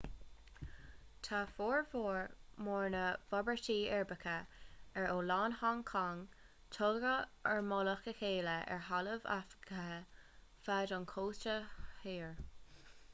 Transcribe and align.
tá 1.25 1.39
formhór 1.57 2.29
mór 2.67 2.85
na 2.95 3.01
bhforbairtí 3.33 3.75
uirbeacha 3.97 4.33
ar 5.03 5.09
oileán 5.17 5.57
hong 5.61 5.85
cong 5.91 6.23
tógtha 6.79 7.13
ar 7.51 7.63
mhullach 7.69 8.09
a 8.15 8.17
chéile 8.25 8.57
ar 8.77 8.83
thalamh 8.91 9.31
athghafa 9.39 10.03
feadh 10.69 10.97
an 11.01 11.09
chósta 11.15 11.57
thoir 12.03 12.37